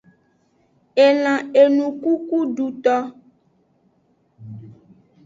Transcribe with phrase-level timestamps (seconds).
[1.05, 2.97] Elan enukukuduto.